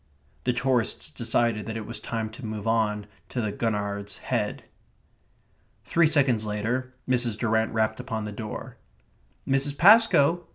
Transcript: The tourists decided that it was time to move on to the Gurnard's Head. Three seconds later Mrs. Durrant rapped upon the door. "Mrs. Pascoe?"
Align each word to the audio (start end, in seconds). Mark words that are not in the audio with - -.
The 0.45 0.53
tourists 0.53 1.11
decided 1.11 1.67
that 1.67 1.77
it 1.77 1.85
was 1.85 1.99
time 1.99 2.31
to 2.31 2.43
move 2.43 2.65
on 2.65 3.05
to 3.29 3.39
the 3.39 3.51
Gurnard's 3.51 4.17
Head. 4.17 4.63
Three 5.85 6.07
seconds 6.07 6.43
later 6.43 6.95
Mrs. 7.07 7.37
Durrant 7.37 7.71
rapped 7.71 7.99
upon 7.99 8.25
the 8.25 8.31
door. 8.31 8.77
"Mrs. 9.47 9.77
Pascoe?" 9.77 10.47